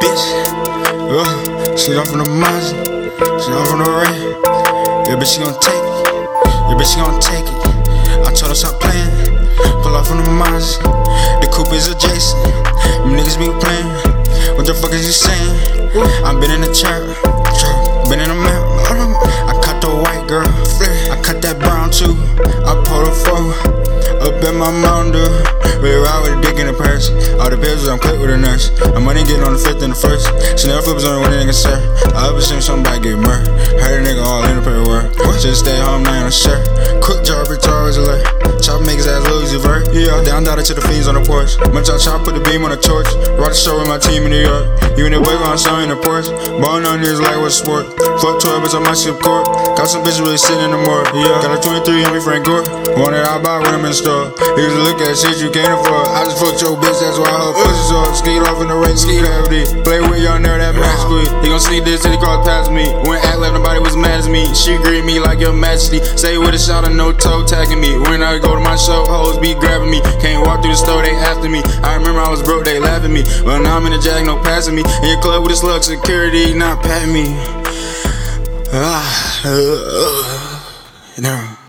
bitch. 0.00 0.24
Uh, 1.10 1.76
she 1.76 1.94
off 1.94 2.08
from 2.08 2.24
the 2.24 2.30
Mazda, 2.30 2.84
she 3.38 3.50
off 3.52 3.68
from 3.68 3.80
the 3.84 3.90
rain. 3.90 4.34
Yeah, 5.06 5.16
bitch, 5.16 5.34
she 5.34 5.40
gon' 5.40 5.54
take 5.60 5.74
it. 5.74 5.94
Yeah, 6.66 6.74
bitch, 6.74 6.90
she 6.90 6.98
gon' 6.98 7.20
take 7.20 7.46
it. 7.46 8.26
I 8.26 8.32
told 8.34 8.50
her 8.50 8.54
stop 8.54 8.80
playing. 8.80 9.10
Pull 9.82 9.94
off 9.94 10.08
from 10.08 10.24
the 10.24 10.30
Mazda. 10.30 10.82
The 11.40 11.48
coupe 11.52 11.72
is 11.72 11.88
adjacent. 11.88 12.42
Them 13.04 13.14
niggas 13.14 13.38
be 13.38 13.46
playing. 13.62 13.90
What 14.56 14.66
the 14.66 14.74
fuck 14.74 14.92
is 14.92 15.06
you 15.06 15.12
saying? 15.12 15.90
I 16.24 16.34
been 16.40 16.50
in 16.50 16.60
the 16.60 16.72
trap, 16.74 17.02
been 18.10 18.18
in 18.18 18.28
the 18.28 18.34
map. 18.34 18.62
I 19.46 19.54
cut 19.62 19.80
the 19.80 19.88
white 19.90 20.26
girl, 20.26 20.46
I 20.46 21.20
cut 21.22 21.42
that 21.42 21.58
brown 21.60 21.90
too. 21.90 22.18
I 22.66 22.74
pulled 22.82 23.06
a 23.06 23.14
four 23.14 23.54
up 24.26 24.42
in 24.42 24.56
my 24.58 24.70
mountain. 24.70 25.30
We 25.82 25.92
ride 25.94 26.22
with 26.24 26.38
a 26.38 26.40
dick 26.40 26.58
in 26.58 26.66
the 26.66 26.72
purse. 26.72 27.10
All 27.64 27.88
I'm 27.88 27.98
quick 27.98 28.20
with 28.20 28.28
a 28.28 28.36
nurse. 28.36 28.68
I'm 28.92 29.04
money 29.04 29.24
getting 29.24 29.42
on 29.42 29.54
the 29.54 29.58
fifth 29.58 29.80
and 29.80 29.92
the 29.92 29.96
first. 29.96 30.28
Chanel 30.60 30.84
flippers 30.84 31.08
on 31.08 31.16
the 31.16 31.20
one 31.24 31.32
nigga, 31.32 31.56
sir. 31.56 31.72
I 32.12 32.28
ever 32.28 32.40
seen 32.40 32.60
somebody 32.60 33.00
get 33.00 33.16
murdered. 33.16 33.48
Heard 33.80 34.04
a 34.04 34.04
nigga 34.04 34.20
all 34.20 34.44
in 34.44 34.60
the 34.60 34.62
paperwork. 34.62 35.16
Just 35.40 35.64
stay 35.64 35.80
home, 35.80 36.04
now 36.04 36.20
on 36.20 36.28
a 36.28 36.32
shirt. 36.32 36.60
Quick 37.00 37.24
job, 37.24 37.48
bitch, 37.48 37.64
alert. 37.96 38.24
Yeah, 40.14 40.38
down, 40.38 40.46
down 40.46 40.62
to 40.62 40.74
the 40.74 40.84
fiends 40.86 41.10
on 41.10 41.18
the 41.18 41.24
porch. 41.26 41.58
Much 41.74 41.90
I 41.90 41.98
chop, 41.98 42.22
put 42.22 42.38
the 42.38 42.44
beam 42.46 42.62
on 42.62 42.70
the 42.70 42.78
torch. 42.78 43.10
Rock 43.34 43.50
the 43.50 43.58
show 43.58 43.82
with 43.82 43.90
my 43.90 43.98
team 43.98 44.22
in 44.22 44.30
New 44.30 44.46
York. 44.46 44.70
You 44.94 45.10
in 45.10 45.12
the 45.12 45.18
boy 45.18 45.34
on 45.42 45.58
some 45.58 45.82
in 45.82 45.90
the 45.90 45.98
porch. 45.98 46.30
Ballin' 46.62 46.86
on 46.86 47.02
niggas 47.02 47.18
like 47.18 47.34
what's 47.42 47.58
sport. 47.58 47.90
Fuck 48.22 48.38
12 48.38 48.62
bitch 48.62 48.78
on 48.78 48.86
my 48.86 48.94
ship 48.94 49.18
court. 49.18 49.42
Got 49.74 49.90
some 49.90 50.06
bitches 50.06 50.22
really 50.22 50.38
sitting 50.38 50.62
in 50.62 50.70
the 50.70 50.78
morgue. 50.78 51.10
Yeah, 51.18 51.42
got 51.42 51.50
a 51.50 51.58
23 51.58 52.06
on 52.06 52.14
me, 52.14 52.22
Frank 52.22 52.46
Gore. 52.46 52.62
Want 52.94 53.18
it, 53.18 53.26
I 53.26 53.42
buy 53.42 53.58
when 53.58 53.74
I'm 53.74 53.82
in 53.82 53.90
store. 53.90 54.30
Niggas 54.54 54.78
look 54.86 55.02
at 55.02 55.18
shit 55.18 55.42
you 55.42 55.50
can't 55.50 55.74
afford. 55.74 56.06
I 56.14 56.22
just 56.30 56.38
fucked 56.38 56.62
your 56.62 56.78
bitch, 56.78 57.02
that's 57.02 57.18
why 57.18 57.26
her 57.34 57.50
pussy's 57.50 57.90
off. 57.90 58.14
Skeet 58.14 58.38
off 58.46 58.62
in 58.62 58.70
the 58.70 58.78
rain, 58.78 58.94
skeet 58.94 59.26
heavy. 59.26 59.66
Play 59.82 59.98
with 59.98 60.22
y'all 60.22 60.38
nerd, 60.38 60.62
that 60.62 60.78
match 60.78 61.02
squid. 61.02 61.26
He 61.42 61.50
gon' 61.50 61.58
see 61.58 61.82
this 61.82 62.06
till 62.06 62.14
he 62.14 62.18
cross 62.22 62.46
past 62.46 62.70
me. 62.70 62.86
When 63.02 63.18
act 63.18 63.42
like 63.42 63.50
nobody 63.50 63.82
was 63.82 63.98
me. 64.34 64.52
She 64.52 64.76
greet 64.82 65.04
me 65.04 65.20
like 65.20 65.38
your 65.38 65.52
majesty. 65.52 66.02
Say 66.18 66.36
with 66.36 66.54
a 66.54 66.58
shot 66.58 66.82
of 66.82 66.92
no 66.92 67.12
toe 67.12 67.46
tagging 67.46 67.80
me. 67.80 67.94
When 68.10 68.20
I 68.22 68.38
go 68.38 68.54
to 68.58 68.60
my 68.60 68.74
show, 68.74 69.06
hoes 69.06 69.38
be 69.38 69.54
grabbing 69.54 69.90
me. 69.90 70.00
Can't 70.18 70.44
walk 70.44 70.62
through 70.62 70.74
the 70.74 70.76
store, 70.76 71.02
they 71.02 71.14
after 71.14 71.48
me. 71.48 71.62
I 71.86 71.94
remember 71.94 72.20
I 72.20 72.28
was 72.28 72.42
broke, 72.42 72.64
they 72.64 72.80
laugh 72.80 73.04
at 73.04 73.10
me. 73.10 73.22
But 73.46 73.62
now 73.62 73.76
I'm 73.78 73.86
in 73.86 73.92
the 73.92 74.02
jag, 74.02 74.26
no 74.26 74.36
passing 74.42 74.74
me. 74.74 74.82
In 75.02 75.08
your 75.14 75.20
club 75.22 75.44
with 75.44 75.52
a 75.52 75.56
slug 75.56 75.84
security, 75.84 76.52
not 76.52 76.82
patting 76.82 77.14
me. 77.14 77.26
Ah, 78.74 79.46
uh, 79.46 79.52
uh, 80.02 81.20
no. 81.22 81.63